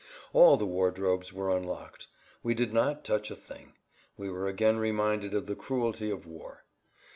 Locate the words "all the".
0.33-0.65